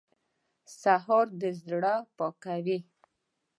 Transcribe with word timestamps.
سهار 0.79 1.27
د 1.41 1.43
زړه 1.61 1.95
پاکوي. 2.17 2.77